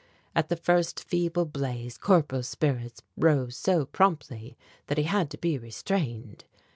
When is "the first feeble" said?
0.49-1.45